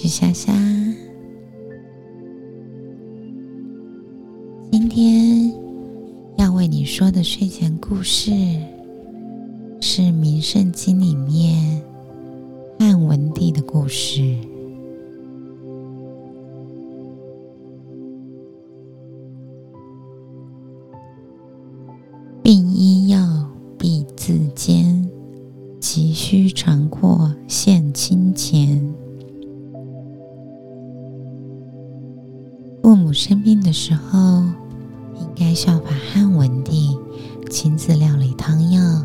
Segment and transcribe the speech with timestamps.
[0.00, 0.52] 是夏夏。
[4.70, 5.52] 今天
[6.36, 8.30] 要为你说的睡前故事
[9.80, 11.82] 是《名圣经》里面
[12.78, 14.36] 汉文帝的故事。
[22.40, 22.97] 病因
[32.82, 34.18] 父母生病的时候，
[35.14, 36.96] 应该效法汉文帝，
[37.50, 39.04] 亲自料理汤药，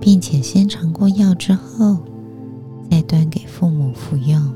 [0.00, 1.98] 并且先尝过药之后，
[2.90, 4.52] 再端给父母服用。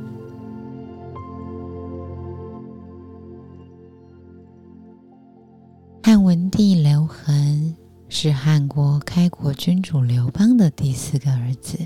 [6.02, 7.74] 汉文帝刘恒
[8.08, 11.78] 是汉国开国君主刘邦的第四个儿子。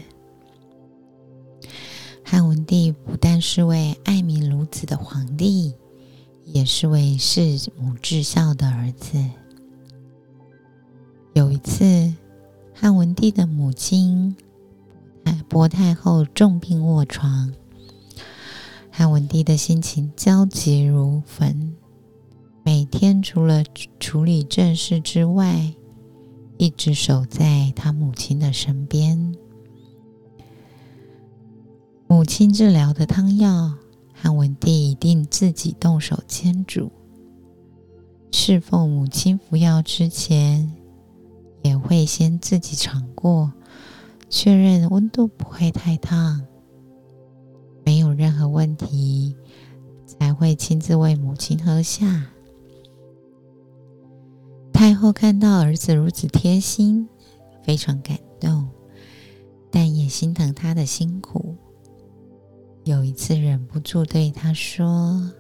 [2.31, 5.73] 汉文帝不但是位爱民如子的皇帝，
[6.45, 9.25] 也是位弑母至孝的儿子。
[11.33, 12.13] 有一次，
[12.75, 14.37] 汉文帝的母亲
[15.49, 17.51] 薄太后重病卧床，
[18.91, 21.75] 汉文帝的心情焦急如焚，
[22.63, 23.65] 每天除了
[23.99, 25.73] 处理政事之外，
[26.59, 29.35] 一直守在他母亲的身边。
[32.19, 33.73] 母亲治疗的汤药，
[34.13, 36.91] 汉文帝一定自己动手煎煮。
[38.33, 40.75] 侍奉母亲服药之前，
[41.63, 43.53] 也会先自己尝过，
[44.29, 46.45] 确认温度不会太烫，
[47.85, 49.37] 没有任何问题，
[50.05, 52.27] 才会亲自为母亲喝下。
[54.73, 57.09] 太后看到儿子如此贴心，
[57.63, 58.69] 非常感动，
[59.71, 61.55] 但也心疼他的辛苦。
[62.85, 65.31] 有一次，忍不住对他说：“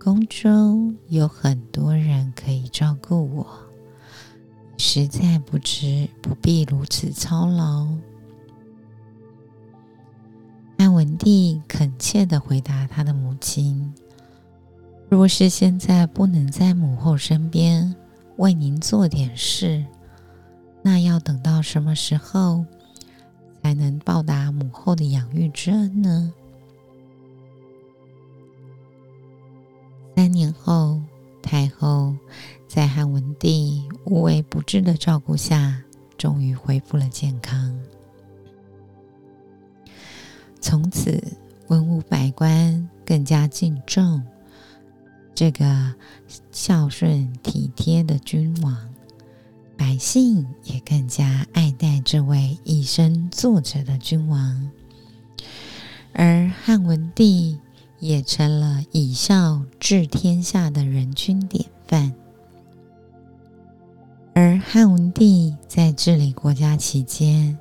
[0.00, 3.46] 宫中有很多人可以照顾我，
[4.76, 7.86] 实在不知不必如此操劳。”
[10.76, 13.92] 汉文帝恳切的回答他的母亲
[15.08, 17.94] ：“若是现在不能在母后身边
[18.38, 19.84] 为您做点事，
[20.82, 22.64] 那要等到什么时候
[23.62, 26.32] 才能报答母后的养育之恩呢？”
[30.16, 31.00] 三年后，
[31.42, 32.14] 太后
[32.68, 35.82] 在汉文帝无微不至的照顾下，
[36.18, 37.74] 终于恢复了健康。
[40.60, 41.22] 从此，
[41.68, 44.22] 文武百官更加敬重
[45.34, 45.94] 这个
[46.52, 48.76] 孝顺体贴的君王，
[49.80, 54.70] 百姓也更加爱戴这位以身作则的君王。
[56.12, 57.58] 而汉文帝。
[58.00, 62.14] 也成了以孝治天下的人君典范。
[64.32, 67.58] 而汉文帝在治理国家期间，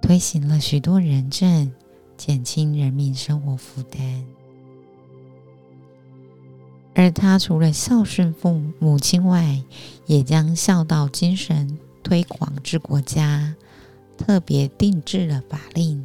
[0.00, 1.70] 推行了许多仁政，
[2.16, 4.24] 减轻人民生活负担。
[6.94, 9.62] 而他除了孝顺父母亲外，
[10.06, 13.54] 也将孝道精神推广至国家，
[14.18, 16.04] 特别定制了法令。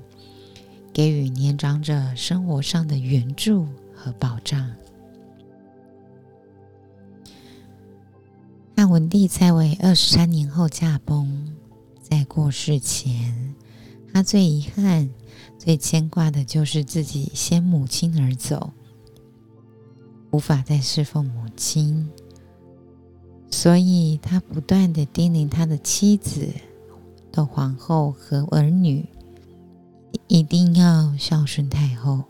[0.94, 4.72] 给予年长者生活上的援助和保障。
[8.78, 11.54] 汉文帝在位二十三年后驾崩，
[12.02, 13.56] 在过世前，
[14.14, 15.10] 他最遗憾、
[15.58, 18.72] 最牵挂的就是自己先母亲而走，
[20.36, 22.10] 无法再侍奉母亲，
[23.50, 26.50] 所以他不断的叮咛他的妻子、
[27.32, 29.08] 的皇后和儿女。
[30.28, 32.22] 一定要孝顺太后。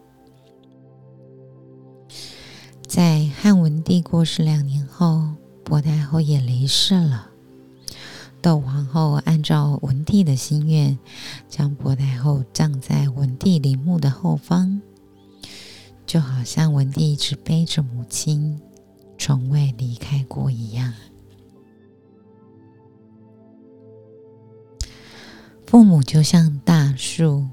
[2.86, 5.30] 在汉文帝过世两年后，
[5.64, 7.32] 薄太后也离世了。
[8.40, 11.00] 窦皇后按照文帝的心愿，
[11.50, 14.80] 将薄太后葬在文帝陵墓的后方，
[16.06, 18.62] 就好像文帝一直背着母亲，
[19.18, 20.94] 从未离开过一样。
[25.66, 27.48] 父母就像大树。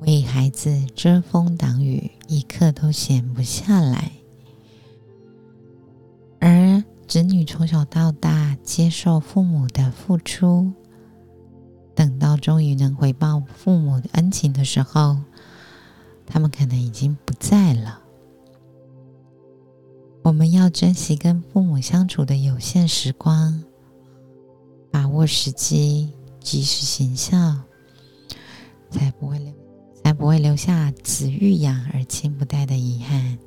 [0.00, 4.12] 为孩子遮风挡雨，一刻都闲不下来。
[6.38, 10.72] 而子女从小到大接受父母的付出，
[11.94, 15.18] 等到终于能回报父母的恩情的时候，
[16.30, 18.00] 他们可能已经不在了。
[20.22, 23.62] 我们要珍惜跟父母相处的有限时光，
[24.90, 27.36] 把握时机，及时行孝，
[28.90, 29.52] 才不会留。
[30.02, 33.38] 才不会留下子欲养而亲不待的遗憾。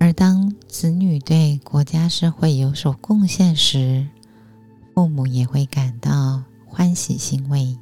[0.00, 4.08] 而当子女对国家社会有所贡献时，
[4.92, 7.60] 父母也会感到欢喜欣慰。《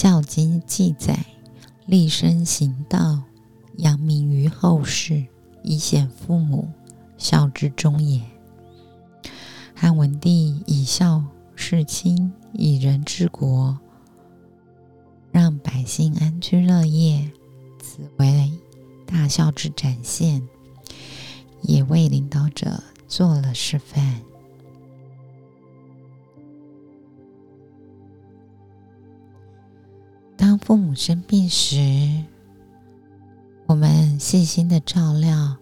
[0.00, 1.26] 孝经》记载
[1.84, 3.20] ：“立身行道，
[3.78, 5.26] 扬名于后世，
[5.64, 6.68] 以显父母，
[7.16, 8.22] 孝之终也。”
[9.74, 11.24] 汉文帝以孝
[11.56, 13.76] 事亲，以仁治国，
[15.32, 17.32] 让百姓安居乐业，
[17.82, 18.52] 此为
[19.04, 20.48] 大孝之展现，
[21.62, 24.20] 也为领导者做了示范。
[30.58, 32.24] 父母生病时，
[33.66, 35.56] 我们细心的照料，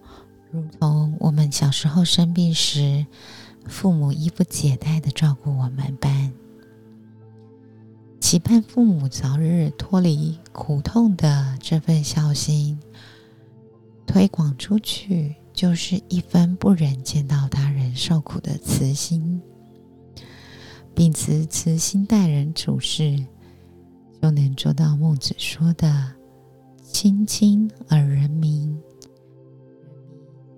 [0.51, 3.05] 如同我们小时候生病时。
[3.69, 6.31] 父母衣不解带的照顾我们般，
[8.17, 12.79] 期盼父母早日脱离苦痛的这份孝心，
[14.05, 19.41] 推广出去，就是一分不忍见到他人受苦的慈心。
[20.95, 23.21] 秉持慈心待人处事，
[24.21, 26.11] 就能做到孟子说的
[26.83, 28.77] “亲亲而人民，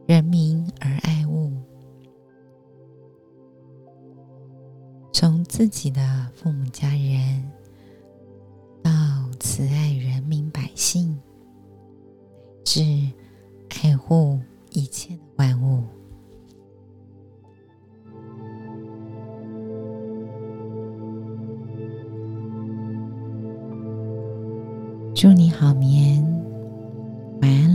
[0.07, 1.51] 人民而爱物”。
[5.13, 7.51] 从自己的父母家人，
[25.19, 26.23] 祝你好眠
[27.41, 27.68] 晚安。